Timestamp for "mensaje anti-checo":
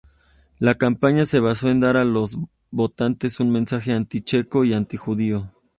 3.51-4.65